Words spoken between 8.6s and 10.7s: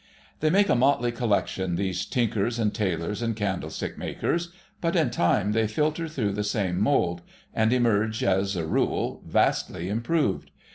rule, vastly improved.